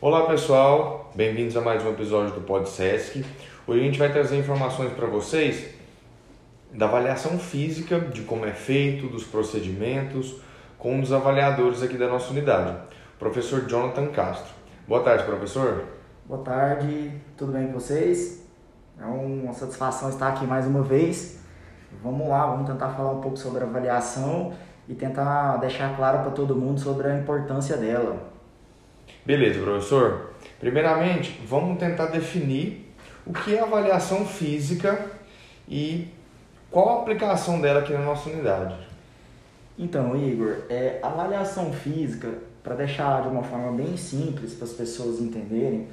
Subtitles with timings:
[0.00, 3.24] Olá pessoal, bem-vindos a mais um episódio do PodSesc.
[3.66, 5.74] Hoje a gente vai trazer informações para vocês
[6.72, 10.36] da avaliação física, de como é feito, dos procedimentos,
[10.78, 12.76] com um dos avaliadores aqui da nossa unidade,
[13.16, 14.54] o professor Jonathan Castro.
[14.86, 15.86] Boa tarde, professor.
[16.24, 18.46] Boa tarde, tudo bem com vocês?
[19.00, 21.40] É uma satisfação estar aqui mais uma vez.
[22.04, 24.52] Vamos lá, vamos tentar falar um pouco sobre a avaliação
[24.88, 28.37] e tentar deixar claro para todo mundo sobre a importância dela.
[29.24, 30.32] Beleza, professor.
[30.58, 32.92] Primeiramente, vamos tentar definir
[33.26, 35.06] o que é avaliação física
[35.68, 36.08] e
[36.70, 38.74] qual a aplicação dela aqui na nossa unidade.
[39.78, 42.28] Então, Igor, é, avaliação física,
[42.62, 45.88] para deixar de uma forma bem simples para as pessoas entenderem,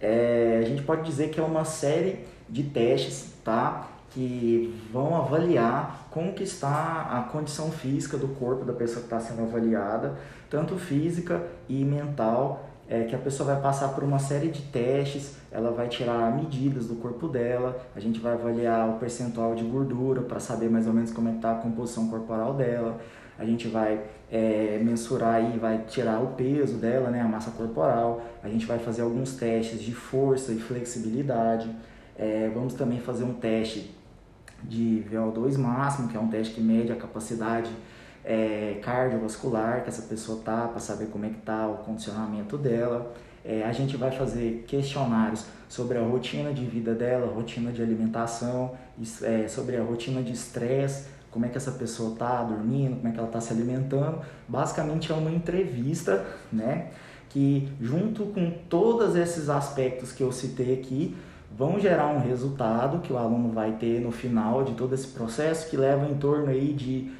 [0.00, 3.88] é, a gente pode dizer que é uma série de testes, tá?
[4.16, 9.20] Que vão avaliar como que está a condição física do corpo da pessoa que está
[9.20, 10.16] sendo avaliada,
[10.48, 15.36] tanto física e mental, é que a pessoa vai passar por uma série de testes,
[15.52, 20.22] ela vai tirar medidas do corpo dela, a gente vai avaliar o percentual de gordura
[20.22, 22.98] para saber mais ou menos como é está a composição corporal dela,
[23.38, 24.00] a gente vai
[24.32, 28.78] é, mensurar e vai tirar o peso dela, né, a massa corporal, a gente vai
[28.78, 31.68] fazer alguns testes de força e flexibilidade,
[32.16, 33.94] é, vamos também fazer um teste
[34.62, 37.70] de VO2 máximo, que é um teste que mede a capacidade
[38.24, 43.14] é, cardiovascular que essa pessoa tá, para saber como é que tá o condicionamento dela.
[43.44, 48.72] É, a gente vai fazer questionários sobre a rotina de vida dela, rotina de alimentação,
[49.22, 53.12] é, sobre a rotina de estresse, como é que essa pessoa está dormindo, como é
[53.12, 54.20] que ela está se alimentando.
[54.48, 56.88] Basicamente é uma entrevista, né?
[57.28, 61.14] Que junto com todos esses aspectos que eu citei aqui,
[61.54, 65.68] vão gerar um resultado que o aluno vai ter no final de todo esse processo,
[65.70, 67.10] que leva em torno aí de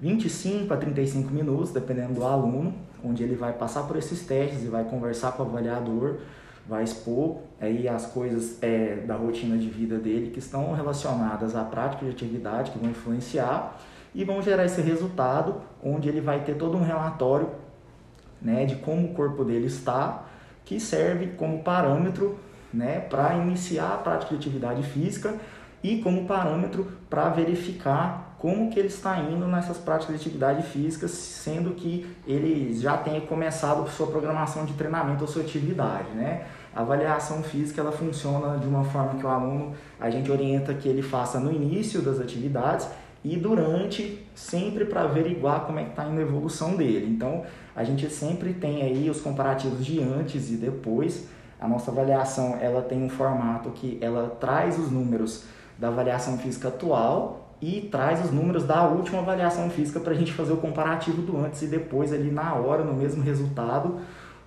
[0.00, 4.68] 25 a 35 minutos, dependendo do aluno, onde ele vai passar por esses testes e
[4.68, 6.16] vai conversar com o avaliador,
[6.68, 11.64] vai expor aí as coisas é, da rotina de vida dele que estão relacionadas à
[11.64, 13.78] prática de atividade, que vão influenciar
[14.14, 17.50] e vão gerar esse resultado, onde ele vai ter todo um relatório
[18.40, 20.24] né, de como o corpo dele está,
[20.64, 22.38] que serve como parâmetro
[22.72, 25.34] né, para iniciar a prática de atividade física
[25.82, 31.08] e como parâmetro para verificar como que ele está indo nessas práticas de atividade física,
[31.08, 36.46] sendo que ele já tenha começado sua programação de treinamento ou sua atividade, né?
[36.74, 40.86] A avaliação física ela funciona de uma forma que o aluno a gente orienta que
[40.86, 42.86] ele faça no início das atividades
[43.24, 47.06] e durante, sempre para averiguar como é que está indo a evolução dele.
[47.10, 47.44] Então,
[47.74, 51.26] a gente sempre tem aí os comparativos de antes e depois.
[51.60, 55.44] A nossa avaliação ela tem um formato que ela traz os números
[55.78, 60.32] da avaliação física atual e traz os números da última avaliação física para a gente
[60.32, 63.98] fazer o comparativo do antes e depois ali na hora, no mesmo resultado,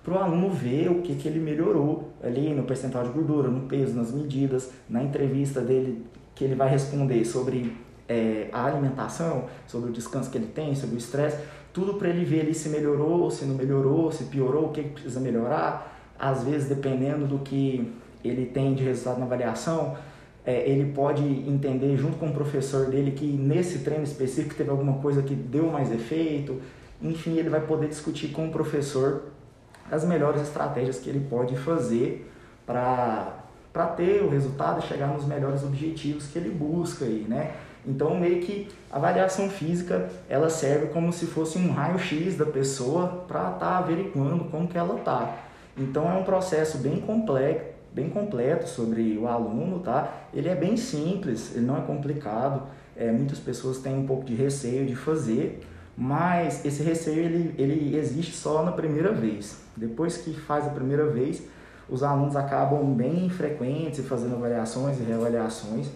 [0.02, 3.62] para o aluno ver o que, que ele melhorou ali no percentual de gordura, no
[3.62, 6.04] peso, nas medidas, na entrevista dele
[6.34, 7.76] que ele vai responder sobre
[8.08, 11.38] é, a alimentação, sobre o descanso que ele tem, sobre o estresse,
[11.72, 14.88] tudo para ele ver ali se melhorou, se não melhorou, se piorou, o que, que
[14.90, 15.89] precisa melhorar.
[16.20, 17.90] Às vezes, dependendo do que
[18.22, 19.96] ele tem de resultado na avaliação,
[20.44, 24.94] é, ele pode entender junto com o professor dele que nesse treino específico teve alguma
[24.94, 26.60] coisa que deu mais efeito.
[27.02, 29.24] Enfim, ele vai poder discutir com o professor
[29.90, 32.30] as melhores estratégias que ele pode fazer
[32.66, 37.52] para ter o resultado e chegar nos melhores objetivos que ele busca aí, né?
[37.86, 43.24] Então, meio que a avaliação física, ela serve como se fosse um raio-x da pessoa
[43.26, 45.34] para estar tá averiguando como que ela tá.
[45.80, 50.26] Então, é um processo bem complexo, bem completo sobre o aluno, tá?
[50.32, 52.62] Ele é bem simples, ele não é complicado.
[52.94, 55.60] É, muitas pessoas têm um pouco de receio de fazer,
[55.96, 59.62] mas esse receio ele, ele existe só na primeira vez.
[59.76, 61.42] Depois que faz a primeira vez,
[61.88, 65.88] os alunos acabam bem frequentes fazendo avaliações e reavaliações,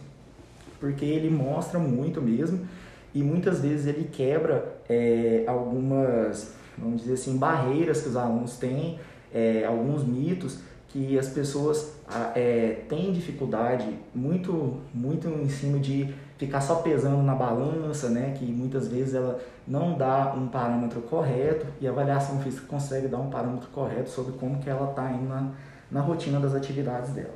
[0.80, 2.66] porque ele mostra muito mesmo
[3.14, 8.98] e muitas vezes ele quebra é, algumas, vamos dizer assim, barreiras que os alunos têm,
[9.34, 11.96] é, alguns mitos que as pessoas
[12.36, 13.84] é, têm dificuldade
[14.14, 18.32] muito, muito em cima de ficar só pesando na balança, né?
[18.38, 23.18] Que muitas vezes ela não dá um parâmetro correto e a avaliação física consegue dar
[23.18, 25.50] um parâmetro correto sobre como que ela está indo na,
[25.90, 27.34] na rotina das atividades dela.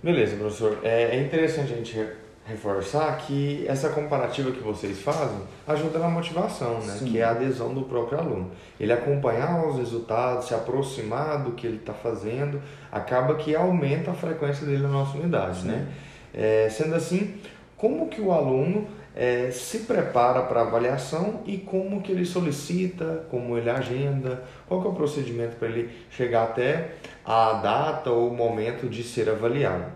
[0.00, 0.78] Beleza, professor.
[0.84, 1.98] É, é interessante a gente
[2.44, 6.98] reforçar que essa comparativa que vocês fazem ajuda na motivação, né?
[7.00, 8.50] que é a adesão do próprio aluno.
[8.78, 12.60] Ele acompanhar os resultados, se aproximar do que ele está fazendo,
[12.92, 15.66] acaba que aumenta a frequência dele na nossa unidade.
[15.66, 15.88] Né?
[16.34, 17.34] É, sendo assim,
[17.78, 18.86] como que o aluno
[19.16, 24.82] é, se prepara para a avaliação e como que ele solicita, como ele agenda, qual
[24.82, 29.30] que é o procedimento para ele chegar até a data ou o momento de ser
[29.30, 29.86] avaliado.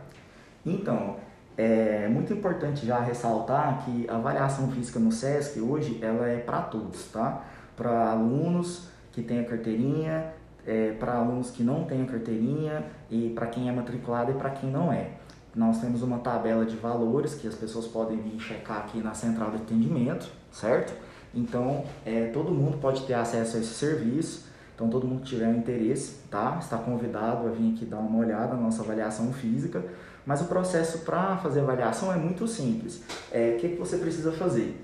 [0.65, 1.17] Então,
[1.59, 6.63] é muito importante já ressaltar que a avaliação física no SESC hoje ela é para
[6.63, 7.45] todos, tá?
[7.77, 10.33] Para alunos que têm a carteirinha,
[10.65, 14.51] é, para alunos que não têm a carteirinha e para quem é matriculado e para
[14.51, 15.11] quem não é.
[15.53, 19.51] Nós temos uma tabela de valores que as pessoas podem vir checar aqui na central
[19.51, 20.95] de atendimento, certo?
[21.35, 24.47] Então, é, todo mundo pode ter acesso a esse serviço.
[24.77, 26.57] Então, todo mundo que tiver interesse, tá?
[26.61, 29.83] Está convidado a vir aqui dar uma olhada na nossa avaliação física.
[30.29, 33.03] Mas o processo para fazer avaliação é muito simples.
[33.33, 34.79] É, o que, que você precisa fazer?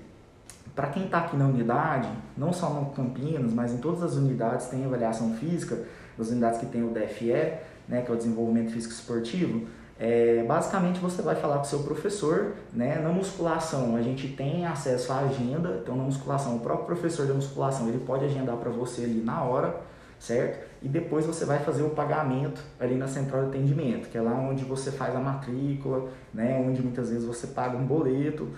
[0.73, 4.65] Para quem está aqui na unidade, não só no Campinas, mas em todas as unidades
[4.65, 5.83] tem avaliação física,
[6.19, 9.67] as unidades que tem o DFE, né, que é o Desenvolvimento Físico Esportivo,
[9.99, 12.99] é, basicamente você vai falar com o seu professor, né?
[12.99, 17.35] Na musculação a gente tem acesso à agenda, então na musculação o próprio professor da
[17.35, 19.79] musculação ele pode agendar para você ali na hora,
[20.19, 20.65] certo?
[20.81, 24.33] E depois você vai fazer o pagamento ali na central de atendimento, que é lá
[24.33, 26.63] onde você faz a matrícula, né?
[26.65, 28.49] Onde muitas vezes você paga um boleto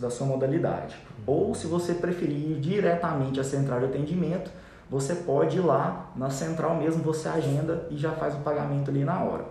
[0.00, 0.96] da sua modalidade.
[1.26, 4.50] Ou se você preferir ir diretamente à central de atendimento,
[4.88, 9.04] você pode ir lá na central mesmo, você agenda e já faz o pagamento ali
[9.04, 9.44] na hora.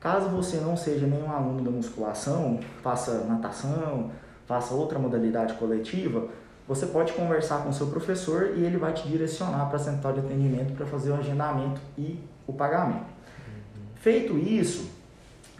[0.00, 4.10] Caso você não seja nenhum aluno da musculação, faça natação,
[4.46, 6.28] faça outra modalidade coletiva,
[6.70, 10.12] você pode conversar com o seu professor e ele vai te direcionar para a central
[10.12, 13.06] de atendimento para fazer o agendamento e o pagamento.
[13.96, 14.88] Feito isso,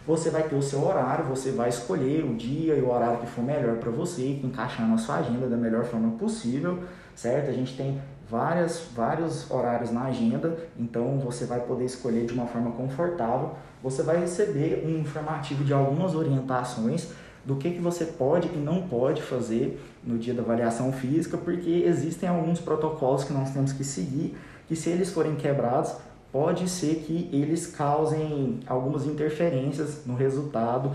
[0.07, 3.27] você vai ter o seu horário, você vai escolher o dia e o horário que
[3.27, 6.81] for melhor para você, que encaixar na sua agenda da melhor forma possível,
[7.13, 7.49] certo?
[7.49, 12.47] A gente tem várias, vários horários na agenda, então você vai poder escolher de uma
[12.47, 13.51] forma confortável.
[13.83, 17.09] Você vai receber um informativo de algumas orientações
[17.43, 21.83] do que, que você pode e não pode fazer no dia da avaliação física, porque
[21.85, 25.93] existem alguns protocolos que nós temos que seguir, que se eles forem quebrados,
[26.31, 30.91] pode ser que eles causem algumas interferências no resultado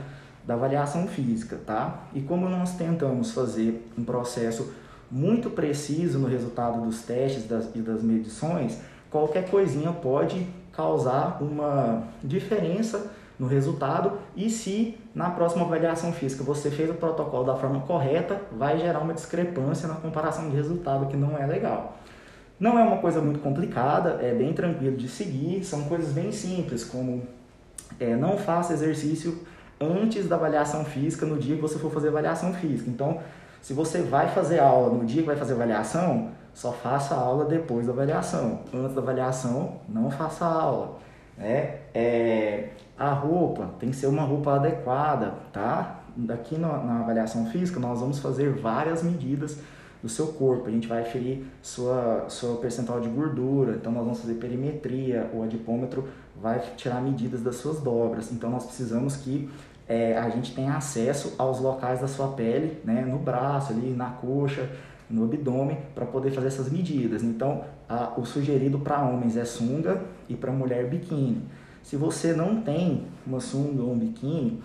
[0.46, 2.04] da avaliação física, tá?
[2.14, 4.72] E como nós tentamos fazer um processo
[5.10, 8.78] muito preciso no resultado dos testes das, e das medições,
[9.10, 16.70] qualquer coisinha pode causar uma diferença no resultado e se na próxima avaliação física você
[16.70, 21.16] fez o protocolo da forma correta, vai gerar uma discrepância na comparação de resultado que
[21.16, 21.98] não é legal.
[22.58, 26.84] Não é uma coisa muito complicada, é bem tranquilo de seguir, são coisas bem simples,
[26.84, 27.22] como
[28.00, 29.38] é, não faça exercício
[29.78, 32.88] antes da avaliação física no dia que você for fazer avaliação física.
[32.88, 33.20] Então,
[33.60, 37.86] se você vai fazer aula no dia que vai fazer avaliação, só faça aula depois
[37.86, 38.60] da avaliação.
[38.72, 40.96] Antes da avaliação, não faça aula.
[41.36, 41.78] Né?
[41.94, 46.00] É, a roupa tem que ser uma roupa adequada, tá?
[46.16, 49.58] Daqui na, na avaliação física, nós vamos fazer várias medidas
[50.02, 50.68] do seu corpo.
[50.68, 55.42] A gente vai aferir sua, sua percentual de gordura, então nós vamos fazer perimetria, o
[55.42, 56.08] adipômetro
[56.40, 58.32] vai tirar medidas das suas dobras.
[58.32, 59.50] Então nós precisamos que
[59.88, 64.10] é, a gente tem acesso aos locais da sua pele, né, no braço, ali na
[64.10, 64.68] coxa,
[65.08, 67.22] no abdômen, para poder fazer essas medidas.
[67.22, 71.42] Então, a, o sugerido para homens é sunga e para mulher biquíni.
[71.82, 74.60] Se você não tem uma sunga ou um biquíni,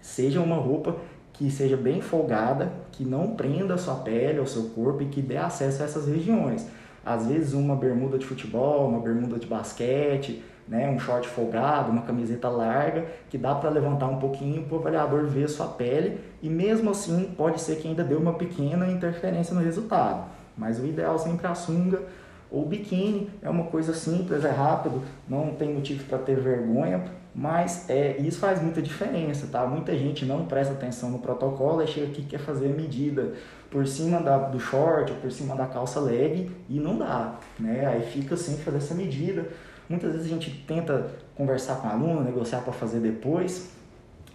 [0.00, 0.96] seja uma roupa
[1.32, 5.20] que seja bem folgada, que não prenda a sua pele ou seu corpo e que
[5.20, 6.66] dê acesso a essas regiões.
[7.04, 12.02] Às vezes uma bermuda de futebol, uma bermuda de basquete, né, um short folgado, uma
[12.02, 16.48] camiseta larga, que dá para levantar um pouquinho para o avaliador ver sua pele e
[16.48, 20.24] mesmo assim pode ser que ainda dê uma pequena interferência no resultado.
[20.56, 22.02] Mas o ideal sempre é a sunga
[22.50, 27.04] ou biquíni, é uma coisa simples, é rápido, não tem motivo para ter vergonha,
[27.34, 29.66] mas é, isso faz muita diferença, tá?
[29.66, 33.34] Muita gente não presta atenção no protocolo e chega aqui quer fazer a medida
[33.70, 37.86] por cima da, do short ou por cima da calça leg e não dá, né?
[37.86, 39.48] Aí fica sem fazer essa medida
[39.88, 43.70] Muitas vezes a gente tenta conversar com o aluno, negociar para fazer depois,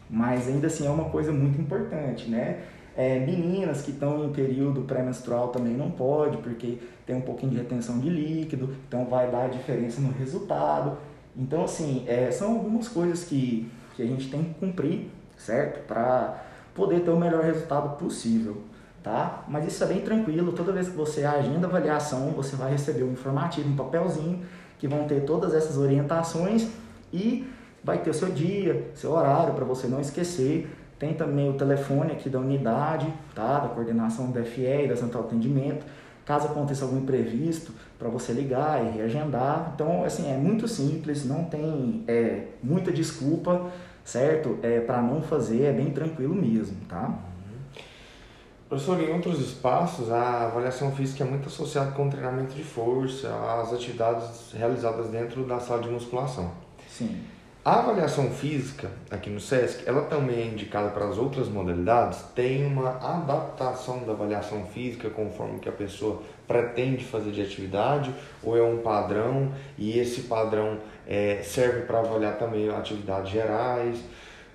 [0.10, 2.64] mas ainda assim é uma coisa muito importante, né?
[2.96, 7.58] É, meninas que estão em período pré-menstrual também não pode, porque tem um pouquinho de
[7.58, 10.98] retenção de líquido, então vai dar diferença no resultado.
[11.36, 15.86] Então, assim, é, são algumas coisas que, que a gente tem que cumprir, certo?
[15.88, 16.44] Para
[16.76, 18.62] poder ter o melhor resultado possível,
[19.02, 19.46] tá?
[19.48, 23.14] Mas isso é bem tranquilo, toda vez que você agenda avaliação, você vai receber um
[23.14, 24.44] informativo, um papelzinho,
[24.82, 26.68] que vão ter todas essas orientações
[27.14, 27.48] e
[27.84, 30.68] vai ter o seu dia, seu horário para você não esquecer.
[30.98, 33.60] Tem também o telefone aqui da unidade, tá?
[33.60, 35.86] Da coordenação do FE e da central de atendimento.
[36.26, 39.72] Caso aconteça algum imprevisto, para você ligar e reagendar.
[39.76, 43.70] Então, assim, é muito simples, não tem é, muita desculpa,
[44.04, 44.58] certo?
[44.64, 47.20] É, para não fazer, é bem tranquilo mesmo, tá?
[48.72, 53.28] Professor, em outros espaços, a avaliação física é muito associada com o treinamento de força,
[53.60, 56.50] as atividades realizadas dentro da sala de musculação.
[56.88, 57.20] Sim.
[57.66, 62.24] A avaliação física, aqui no SESC, ela também é indicada para as outras modalidades?
[62.34, 68.16] Tem uma adaptação da avaliação física conforme que a pessoa pretende fazer de atividade?
[68.42, 74.02] Ou é um padrão e esse padrão é, serve para avaliar também atividades gerais?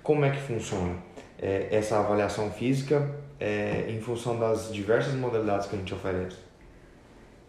[0.01, 0.95] Como é que funciona
[1.39, 6.37] é, essa avaliação física é, em função das diversas modalidades que a gente oferece?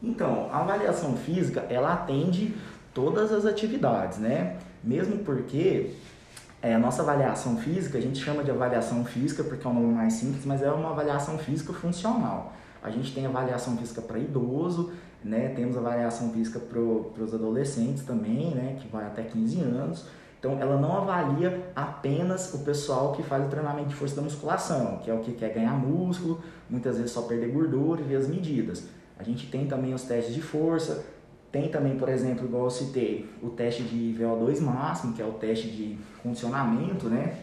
[0.02, 2.54] Então, a avaliação física, ela atende
[2.95, 4.57] todas as atividades, né?
[4.83, 5.95] Mesmo porque
[6.62, 9.95] é, a nossa avaliação física, a gente chama de avaliação física porque é um nome
[9.95, 12.52] mais simples, mas é uma avaliação física funcional.
[12.83, 14.92] A gente tem avaliação física para idoso,
[15.23, 15.49] né?
[15.54, 18.76] Temos avaliação física para os adolescentes também, né?
[18.80, 20.07] Que vai até 15 anos.
[20.38, 24.99] Então, ela não avalia apenas o pessoal que faz o treinamento de força da musculação,
[24.99, 26.40] que é o que quer ganhar músculo,
[26.71, 28.87] muitas vezes só perder gordura e ver as medidas.
[29.18, 31.04] A gente tem também os testes de força,
[31.50, 35.33] tem também, por exemplo, igual eu citei, o teste de VO2 máximo, que é o
[35.33, 37.38] teste de condicionamento, né?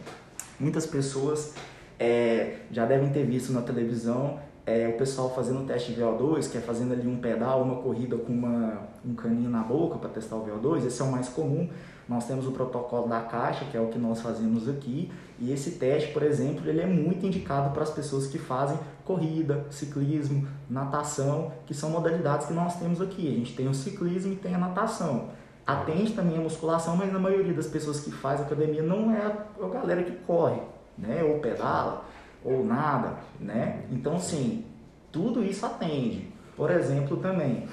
[0.58, 1.54] Muitas pessoas
[1.98, 6.50] é, já devem ter visto na televisão é, o pessoal fazendo o teste de VO2,
[6.50, 10.10] que é fazendo ali um pedal, uma corrida com uma, um caninho na boca para
[10.10, 11.68] testar o VO2, esse é o mais comum.
[12.08, 15.72] Nós temos o protocolo da caixa, que é o que nós fazemos aqui, e esse
[15.72, 21.52] teste, por exemplo, ele é muito indicado para as pessoas que fazem corrida, ciclismo, natação,
[21.66, 23.28] que são modalidades que nós temos aqui.
[23.28, 25.30] A gente tem o ciclismo e tem a natação.
[25.66, 29.20] Atende também a musculação, mas na maioria das pessoas que faz academia não é
[29.60, 30.60] a galera que corre,
[30.96, 31.24] né?
[31.24, 32.04] Ou pedala,
[32.44, 33.84] ou nada, né?
[33.90, 34.64] Então, sim,
[35.10, 36.32] tudo isso atende.
[36.56, 37.68] Por exemplo, também,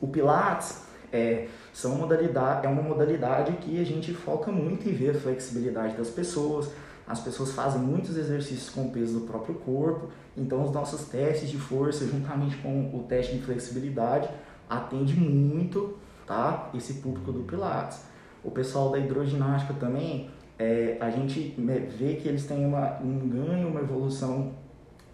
[0.00, 5.10] o Pilates é, são modalidade, é uma modalidade que a gente foca muito em ver
[5.10, 6.70] a flexibilidade das pessoas.
[7.06, 11.50] As pessoas fazem muitos exercícios com o peso do próprio corpo, então os nossos testes
[11.50, 14.26] de força, juntamente com o teste de flexibilidade,
[14.66, 18.00] atende muito tá, esse público do Pilates.
[18.42, 21.54] O pessoal da hidroginástica também, é, a gente
[21.98, 24.54] vê que eles têm uma, um ganho, uma evolução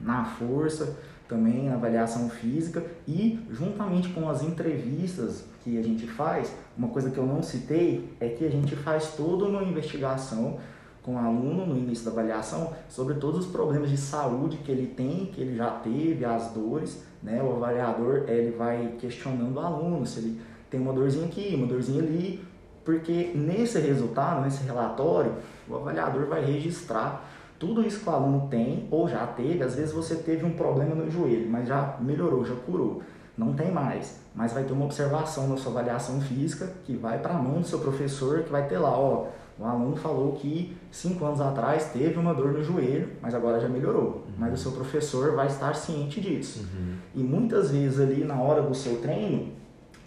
[0.01, 0.97] na força,
[1.29, 7.19] também avaliação física e juntamente com as entrevistas que a gente faz, uma coisa que
[7.19, 10.59] eu não citei é que a gente faz toda uma investigação
[11.03, 14.87] com o aluno no início da avaliação sobre todos os problemas de saúde que ele
[14.87, 17.43] tem, que ele já teve, as dores, né?
[17.43, 22.03] O avaliador ele vai questionando o aluno se ele tem uma dorzinha aqui, uma dorzinha
[22.03, 22.43] ali,
[22.85, 25.33] porque nesse resultado, nesse relatório,
[25.69, 27.29] o avaliador vai registrar
[27.63, 29.63] tudo isso que o aluno tem ou já teve.
[29.63, 33.03] Às vezes você teve um problema no joelho, mas já melhorou, já curou
[33.37, 37.35] não tem mais, mas vai ter uma observação na sua avaliação física que vai para
[37.35, 39.29] a mão do seu professor, que vai ter lá, ó,
[39.59, 43.69] o aluno falou que cinco anos atrás teve uma dor no joelho, mas agora já
[43.69, 44.03] melhorou.
[44.03, 44.23] Uhum.
[44.39, 46.61] Mas o seu professor vai estar ciente disso.
[46.61, 46.95] Uhum.
[47.15, 49.53] E muitas vezes ali na hora do seu treino,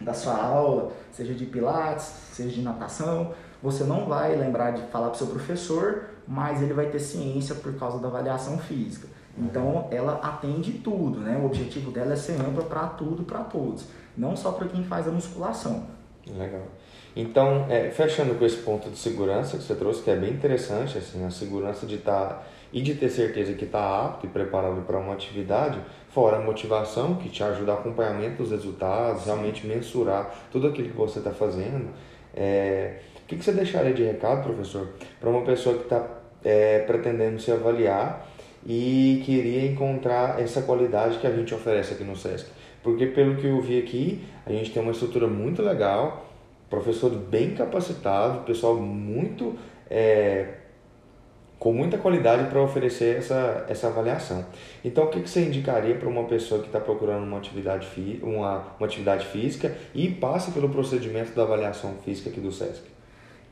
[0.02, 3.34] da sua aula, seja de pilates, seja de natação,
[3.66, 7.56] você não vai lembrar de falar para o seu professor, mas ele vai ter ciência
[7.56, 9.08] por causa da avaliação física.
[9.36, 11.38] Então ela atende tudo, né?
[11.42, 15.08] O objetivo dela é ser ampla para tudo, para todos, não só para quem faz
[15.08, 15.88] a musculação.
[16.28, 16.62] Legal.
[17.16, 20.98] Então, é, fechando com esse ponto de segurança que você trouxe, que é bem interessante,
[20.98, 22.44] assim, a segurança de estar tá,
[22.74, 25.80] e de ter certeza que está apto e preparado para uma atividade,
[26.10, 30.98] fora a motivação que te ajuda a acompanhamento dos resultados, realmente mensurar tudo aquilo que
[30.98, 31.90] você está fazendo.
[32.34, 34.88] É, o que, que você deixaria de recado, professor,
[35.20, 36.08] para uma pessoa que está
[36.44, 38.30] é, pretendendo se avaliar
[38.64, 42.48] e queria encontrar essa qualidade que a gente oferece aqui no SESC.
[42.84, 46.28] Porque pelo que eu vi aqui, a gente tem uma estrutura muito legal,
[46.70, 49.58] professor bem capacitado, pessoal muito
[49.90, 50.58] é,
[51.58, 54.46] com muita qualidade para oferecer essa, essa avaliação.
[54.84, 57.88] Então, o que, que você indicaria para uma pessoa que está procurando uma atividade,
[58.22, 62.95] uma, uma atividade física e passa pelo procedimento da avaliação física aqui do SESC?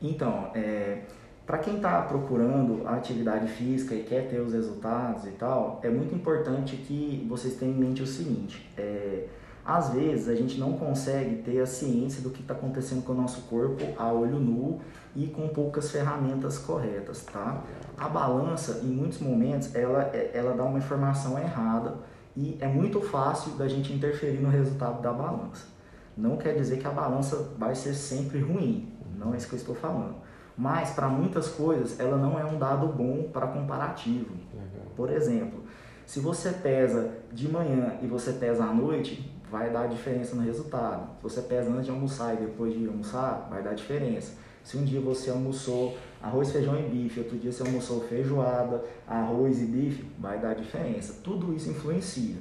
[0.06, 1.00] Então, é,
[1.46, 5.88] para quem está procurando a atividade física e quer ter os resultados e tal, é
[5.88, 9.26] muito importante que vocês tenham em mente o seguinte: é,
[9.64, 13.14] às vezes a gente não consegue ter a ciência do que está acontecendo com o
[13.14, 14.80] nosso corpo a olho nu
[15.16, 17.62] e com poucas ferramentas corretas, tá?
[17.96, 21.94] A balança, em muitos momentos, ela, ela dá uma informação errada
[22.36, 25.72] e é muito fácil da gente interferir no resultado da balança.
[26.16, 29.58] Não quer dizer que a balança vai ser sempre ruim, não é isso que eu
[29.58, 30.16] estou falando
[30.56, 34.34] mas para muitas coisas ela não é um dado bom para comparativo.
[34.52, 34.86] Legal.
[34.96, 35.62] Por exemplo,
[36.06, 41.08] se você pesa de manhã e você pesa à noite, vai dar diferença no resultado.
[41.16, 44.34] Se você pesa antes de almoçar e depois de almoçar, vai dar diferença.
[44.62, 49.60] Se um dia você almoçou arroz, feijão e bife, outro dia você almoçou feijoada, arroz
[49.60, 51.20] e bife, vai dar diferença.
[51.22, 52.36] Tudo isso influencia.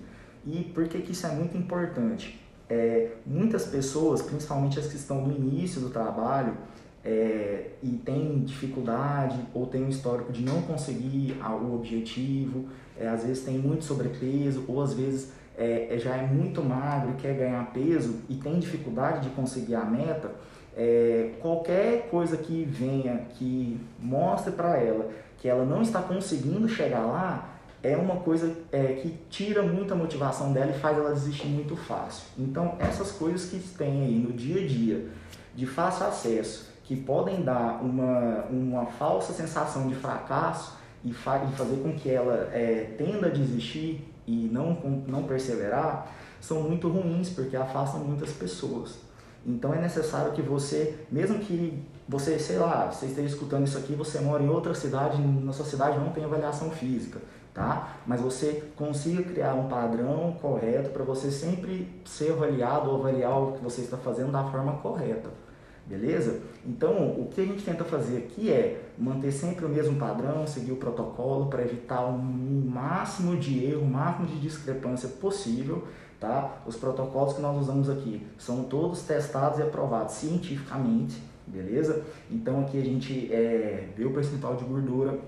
[0.45, 2.42] E por que, que isso é muito importante?
[2.69, 6.55] É, muitas pessoas, principalmente as que estão no início do trabalho,
[7.05, 12.65] é, e tem dificuldade ou tem um histórico de não conseguir o objetivo,
[12.97, 17.11] é, às vezes tem muito sobrepeso ou às vezes é, é, já é muito magro
[17.11, 20.31] e quer ganhar peso e tem dificuldade de conseguir a meta,
[20.75, 27.05] é, qualquer coisa que venha que mostre para ela que ela não está conseguindo chegar
[27.05, 27.52] lá
[27.83, 32.23] é uma coisa é, que tira muita motivação dela e faz ela desistir muito fácil.
[32.39, 35.09] Então essas coisas que tem aí no dia a dia
[35.53, 41.55] de fácil acesso que podem dar uma, uma falsa sensação de fracasso e, fa e
[41.55, 44.73] fazer com que ela é, tenda a desistir e não,
[45.05, 46.07] não perseverar,
[46.39, 48.99] são muito ruins porque afastam muitas pessoas.
[49.45, 53.93] Então é necessário que você, mesmo que você, sei lá, você esteja escutando isso aqui,
[53.93, 57.19] você mora em outra cidade, na sua cidade não tem avaliação física,
[57.53, 57.97] tá?
[58.05, 63.51] Mas você consiga criar um padrão correto para você sempre ser avaliado ou avaliar o
[63.53, 65.29] que você está fazendo da forma correta.
[65.85, 66.39] Beleza?
[66.65, 70.71] Então, o que a gente tenta fazer aqui é manter sempre o mesmo padrão, seguir
[70.71, 75.85] o protocolo para evitar o máximo de erro, o máximo de discrepância possível.
[76.23, 76.55] Tá?
[76.65, 82.01] Os protocolos que nós usamos aqui são todos testados e aprovados cientificamente, beleza?
[82.31, 85.19] Então aqui a gente é, vê o percentual de gordura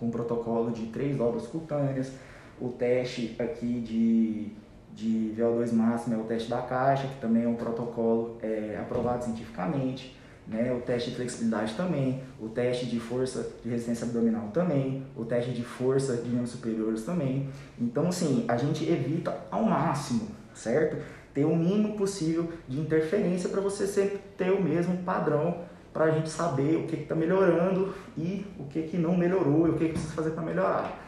[0.00, 2.10] com o protocolo de três dobras cutâneas,
[2.58, 4.56] o teste aqui de
[4.94, 9.24] de VO2 máximo é o teste da caixa, que também é um protocolo é, aprovado
[9.24, 10.16] cientificamente,
[10.46, 10.72] né?
[10.72, 15.52] o teste de flexibilidade também, o teste de força de resistência abdominal também, o teste
[15.52, 17.48] de força de membros superiores também.
[17.80, 20.96] Então, assim, a gente evita ao máximo, certo?
[21.32, 26.10] Ter o mínimo possível de interferência para você sempre ter o mesmo padrão para a
[26.10, 29.86] gente saber o que está melhorando e o que, que não melhorou e o que,
[29.86, 31.00] que precisa fazer para melhorar.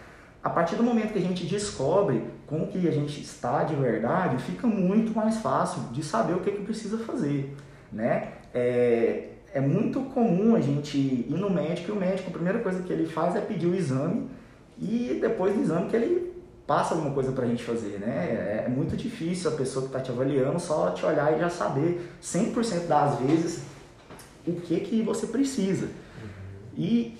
[0.42, 4.40] A partir do momento que a gente descobre com que a gente está de verdade,
[4.44, 7.52] fica muito mais fácil de saber o que, que precisa fazer,
[7.92, 8.28] né?
[8.58, 12.82] É, é muito comum a gente ir no médico e o médico, a primeira coisa
[12.82, 14.30] que ele faz é pedir o exame
[14.80, 16.32] e depois do exame que ele
[16.66, 18.64] passa alguma coisa para a gente fazer, né?
[18.66, 22.10] É muito difícil a pessoa que está te avaliando só te olhar e já saber
[22.22, 23.62] 100% das vezes
[24.46, 25.88] o que, que você precisa.
[26.76, 27.18] E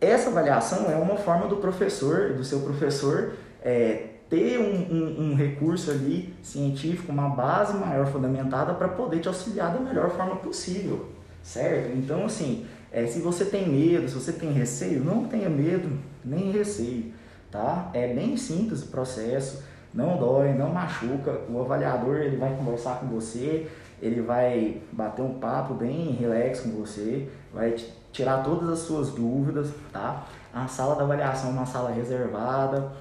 [0.00, 5.34] essa avaliação é uma forma do professor, do seu professor, é, ter um, um, um,
[5.34, 11.08] recurso ali científico, uma base maior fundamentada para poder te auxiliar da melhor forma possível,
[11.42, 11.96] certo?
[11.96, 16.50] Então, assim, é, se você tem medo, se você tem receio, não tenha medo nem
[16.50, 17.12] receio,
[17.50, 17.90] tá?
[17.94, 19.62] É bem simples o processo,
[19.94, 23.68] não dói, não machuca, o avaliador ele vai conversar com você,
[24.02, 27.76] ele vai bater um papo bem relax com você, vai
[28.12, 30.26] tirar todas as suas dúvidas, tá?
[30.52, 32.92] A sala da avaliação é uma sala reservada,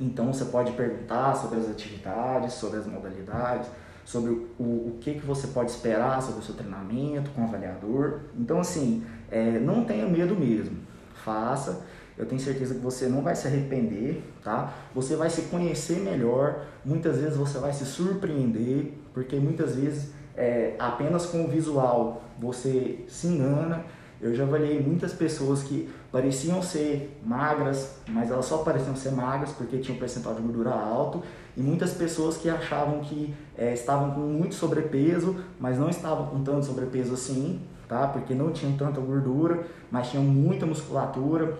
[0.00, 3.68] então você pode perguntar sobre as atividades, sobre as modalidades,
[4.04, 8.20] sobre o, o que, que você pode esperar sobre o seu treinamento com o avaliador.
[8.38, 10.76] Então, assim, é, não tenha medo mesmo,
[11.24, 11.82] faça.
[12.16, 14.72] Eu tenho certeza que você não vai se arrepender, tá?
[14.94, 20.74] Você vai se conhecer melhor, muitas vezes você vai se surpreender, porque muitas vezes é,
[20.78, 23.84] apenas com o visual você se engana
[24.20, 29.50] eu já avaliei muitas pessoas que pareciam ser magras, mas elas só pareciam ser magras
[29.52, 31.22] porque tinham um percentual de gordura alto,
[31.56, 36.42] e muitas pessoas que achavam que é, estavam com muito sobrepeso, mas não estavam com
[36.42, 38.08] tanto sobrepeso assim, tá?
[38.08, 41.58] Porque não tinham tanta gordura, mas tinham muita musculatura,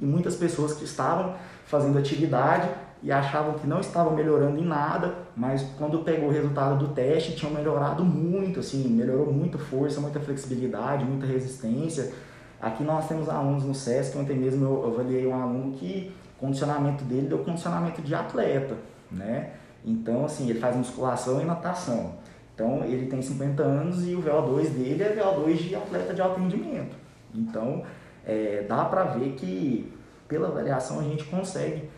[0.00, 1.34] e muitas pessoas que estavam
[1.66, 2.68] fazendo atividade
[3.02, 7.34] e achavam que não estavam melhorando em nada, mas quando pegou o resultado do teste,
[7.34, 12.12] tinham melhorado muito, assim, melhorou muito força, muita flexibilidade, muita resistência.
[12.60, 17.02] Aqui nós temos alunos no SESC, ontem mesmo eu avaliei um aluno que o condicionamento
[17.04, 18.76] dele deu condicionamento de atleta,
[19.10, 19.50] né?
[19.84, 22.14] Então, assim, ele faz musculação e natação.
[22.54, 26.38] Então, ele tem 50 anos e o VO2 dele é VO2 de atleta de alto
[26.38, 26.94] rendimento.
[27.34, 27.82] Então,
[28.24, 29.92] é, dá para ver que
[30.28, 31.88] pela avaliação a gente consegue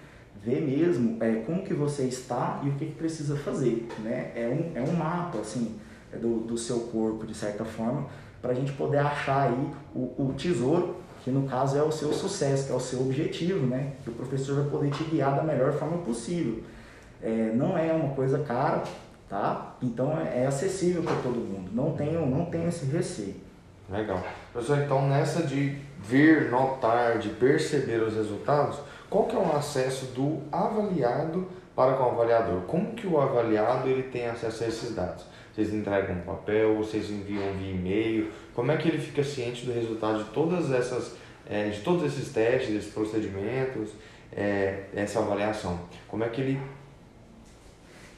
[0.44, 4.30] ver mesmo é, como que você está e o que, que precisa fazer, né?
[4.34, 5.76] É um, é um mapa, assim,
[6.12, 8.06] é do, do seu corpo, de certa forma,
[8.42, 12.12] para a gente poder achar aí o, o tesouro, que no caso é o seu
[12.12, 13.92] sucesso, que é o seu objetivo, né?
[14.04, 16.62] Que o professor vai poder te guiar da melhor forma possível.
[17.22, 18.82] É, não é uma coisa cara,
[19.26, 19.76] tá?
[19.82, 21.70] Então é, é acessível para todo mundo.
[21.72, 23.36] Não tenho, não tenho esse receio.
[23.90, 24.22] Legal.
[24.52, 28.78] Professor, então nessa de ver, notar, de perceber os resultados,
[29.10, 32.62] qual que é o acesso do avaliado para com o avaliador.
[32.62, 35.24] Como que o avaliado ele tem acesso a esses dados?
[35.52, 38.30] Vocês entregam um papel, vocês enviam via e-mail?
[38.54, 41.16] Como é que ele fica ciente do resultado de todas essas,
[41.48, 43.90] é, de todos esses testes, esses procedimentos,
[44.32, 45.80] é, essa avaliação?
[46.08, 46.60] Como é que ele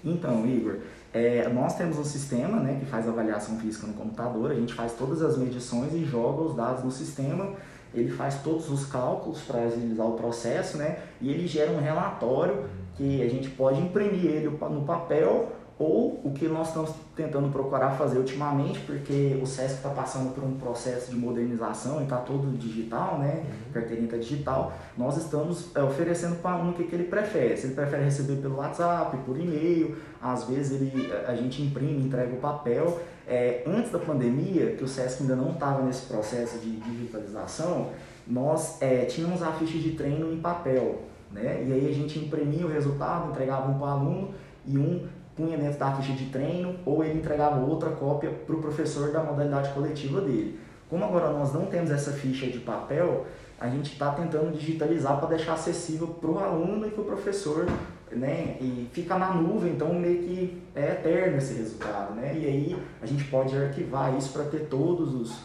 [0.05, 0.77] então, Igor,
[1.17, 4.93] é, nós temos um sistema né, que faz avaliação física no computador, a gente faz
[4.93, 7.55] todas as medições e joga os dados no sistema,
[7.95, 12.65] ele faz todos os cálculos para agilizar o processo, né, e ele gera um relatório
[12.97, 17.93] que a gente pode imprimir ele no papel ou o que nós estamos tentando procurar
[17.93, 22.55] fazer ultimamente, porque o SESC está passando por um processo de modernização e está todo
[22.59, 23.43] digital, né?
[23.43, 23.73] Uhum.
[23.73, 24.75] Carteirinha está digital.
[24.99, 27.57] Nós estamos é, oferecendo para o aluno o que, que ele prefere.
[27.57, 32.35] Se ele prefere receber pelo WhatsApp, por e-mail, às vezes ele, a gente imprime, entrega
[32.35, 33.01] o papel.
[33.27, 37.93] É, antes da pandemia, que o SESC ainda não estava nesse processo de digitalização,
[38.27, 41.03] nós é, tínhamos a ficha de treino em papel.
[41.33, 41.65] Né?
[41.67, 44.35] E aí a gente imprimia o resultado, entregava um para o aluno
[44.67, 48.61] e um punha dentro da ficha de treino ou ele entregava outra cópia para o
[48.61, 50.59] professor da modalidade coletiva dele.
[50.89, 53.27] Como agora nós não temos essa ficha de papel,
[53.59, 57.67] a gente está tentando digitalizar para deixar acessível para o aluno e para o professor,
[58.13, 58.57] né?
[58.61, 62.33] E fica na nuvem, então meio que é eterno esse resultado, né?
[62.37, 65.41] E aí a gente pode arquivar isso para ter todos os,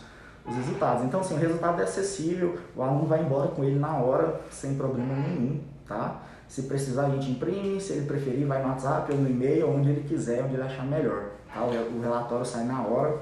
[0.45, 1.05] os resultados.
[1.05, 4.75] Então, assim, o resultado é acessível, o aluno vai embora com ele na hora, sem
[4.75, 6.21] problema nenhum, tá?
[6.51, 7.79] Se precisar, a gente imprime.
[7.79, 10.85] Se ele preferir, vai no WhatsApp ou no e-mail, onde ele quiser, onde ele achar
[10.85, 11.29] melhor.
[11.53, 11.63] Tá?
[11.63, 13.21] O relatório sai na hora,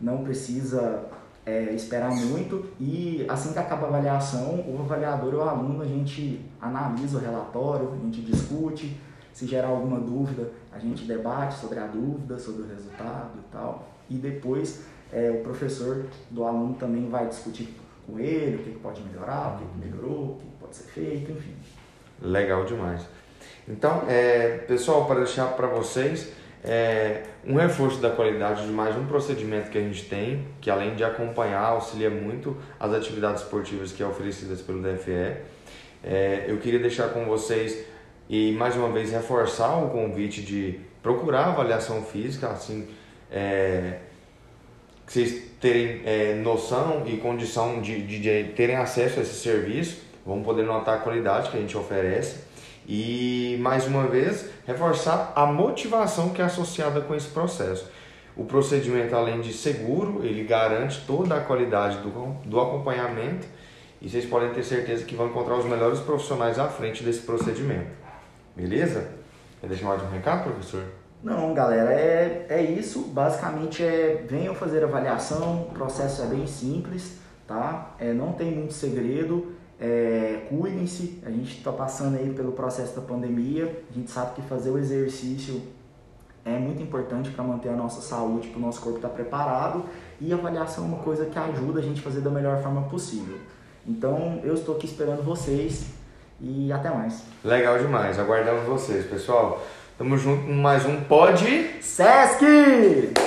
[0.00, 1.02] não precisa
[1.44, 2.64] é, esperar muito.
[2.78, 7.20] E assim que acaba a avaliação, o avaliador ou o aluno, a gente analisa o
[7.20, 8.96] relatório, a gente discute.
[9.34, 13.88] Se gerar alguma dúvida, a gente debate sobre a dúvida, sobre o resultado e tal.
[14.08, 19.02] E depois é, o professor do aluno também vai discutir com ele o que, pode
[19.02, 21.56] melhorar, o que melhorou, o que pode ser feito, enfim.
[22.22, 23.02] Legal demais.
[23.68, 29.06] Então, é, pessoal, para deixar para vocês é, um reforço da qualidade de mais um
[29.06, 34.02] procedimento que a gente tem, que além de acompanhar, auxilia muito as atividades esportivas que
[34.02, 35.36] é oferecidas pelo DFE.
[36.02, 37.84] É, eu queria deixar com vocês
[38.28, 42.88] e mais uma vez reforçar o convite de procurar avaliação física, assim,
[43.30, 43.98] é,
[45.06, 50.09] que vocês terem é, noção e condição de, de, de terem acesso a esse serviço
[50.24, 52.50] vamos poder notar a qualidade que a gente oferece
[52.86, 57.88] e mais uma vez reforçar a motivação que é associada com esse processo.
[58.36, 62.10] O procedimento, além de seguro, ele garante toda a qualidade do,
[62.44, 63.46] do acompanhamento
[64.00, 67.90] e vocês podem ter certeza que vão encontrar os melhores profissionais à frente desse procedimento.
[68.56, 69.08] Beleza?
[69.60, 70.84] Quer deixar mais um recado, professor?
[71.22, 73.02] Não, galera, é, é isso.
[73.08, 77.94] Basicamente é venham fazer avaliação, o processo é bem simples, tá?
[77.98, 79.52] É, não tem muito segredo.
[79.80, 84.42] É, Cuidem-se, a gente está passando aí pelo processo da pandemia, a gente sabe que
[84.42, 85.62] fazer o exercício
[86.44, 89.84] é muito importante para manter a nossa saúde, para o nosso corpo estar tá preparado
[90.20, 93.38] e avaliação é uma coisa que ajuda a gente a fazer da melhor forma possível.
[93.86, 95.86] Então eu estou aqui esperando vocês
[96.40, 97.22] e até mais.
[97.42, 99.62] Legal demais, aguardamos vocês, pessoal.
[99.96, 101.44] Tamo junto com mais um Pod
[101.80, 103.20] Sesc!